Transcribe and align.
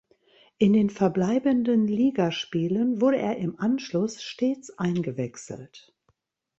In 0.57 0.73
den 0.73 0.89
verbleibenden 0.89 1.85
Ligaspielen 1.85 3.01
wurde 3.01 3.17
er 3.19 3.37
im 3.37 3.59
Anschluss 3.59 4.23
stets 4.23 4.75
eingewechselt. 4.79 5.93